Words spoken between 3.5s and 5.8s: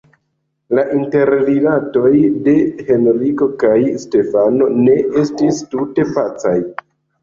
kaj Stefano ne estis